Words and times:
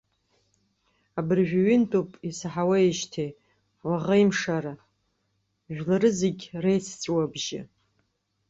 Абыржәы 1.19 1.61
ҩынтәуп 1.65 2.11
исаҳауеижьҭеи, 2.29 3.31
уаӷеимшхара, 3.87 4.73
жәлары 5.73 6.09
зегьы 6.19 6.47
реицҵәыуабжьы. 6.63 7.61